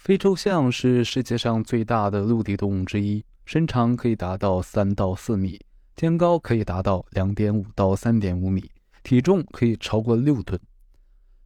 [0.00, 5.60] 非洲象是世界上最大的陆地动物之一，身长可以达到三到四米，
[5.94, 8.70] 肩高可以达到两点五到三点五米，
[9.02, 10.58] 体重可以超过六吨。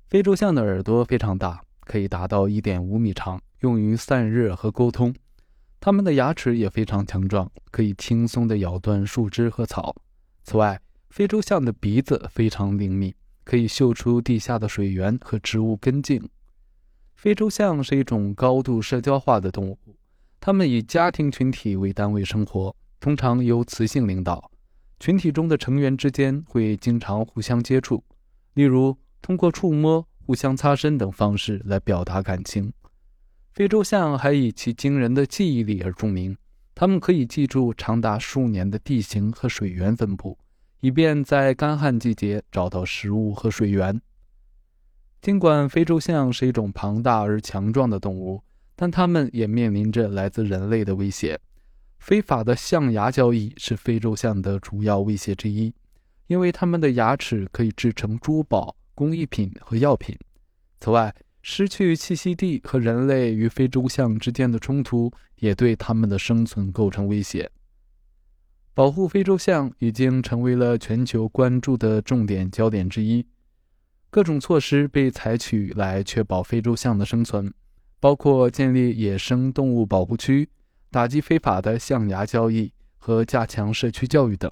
[0.06, 5.12] 非洲象的耳朵非常大，可以达到一点五米长，用于散热和沟通。
[5.80, 9.96] 它们的牙齿也非常强壮，可以轻松地咬断树枝和草。
[10.45, 10.80] 此外，
[11.11, 13.12] 非洲象的鼻子非常灵敏，
[13.43, 16.23] 可以嗅出地下的水源和植物根茎。
[17.25, 19.78] 非洲象是一种高度社交化的动物，
[20.38, 24.50] 它们以家庭群体为单位生活，通常由雌性领导。
[25.00, 28.05] 群体中的成员之间会经常互相接触，
[28.52, 32.70] 例如通过触摸、互相擦身等方式来表达感情。
[33.55, 36.36] 非洲象还以其惊人的记忆力而著名，
[36.75, 40.36] 它们可以记住长达数年的地形和水源分布，
[40.80, 43.98] 以便在干旱季节找到食物和水源。
[45.24, 48.42] 尽管非洲象是一种庞大而强壮的动物，
[48.77, 51.41] 但它们也面临着来自人类的威胁。
[51.98, 55.72] 非法的象牙交易是非洲象的主要威胁之一，
[56.27, 60.14] 因为它们的牙齿可以制成珠宝、工艺品和药品。
[60.78, 67.50] 此外，失去栖息地和人类与非洲象之间的冲突也对它们的生存构成威胁。
[68.75, 73.25] 保护非洲象已经成为了全球关注的重点焦点之一。
[74.15, 77.53] 各种措施被采取来确保非洲象的生存，
[77.98, 80.48] 包括建立野生动物保护区、
[80.89, 84.48] 打击非法的象牙交易和加强社区教育等。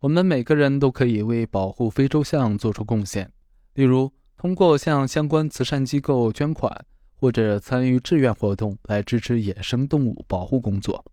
[0.00, 3.30] 我们每个人都可以为保护非洲象做出贡献，
[3.74, 6.86] 例如通过向相关慈善机构捐款，
[7.16, 11.04] 或者参与志愿活动来支持野生动物保护工作。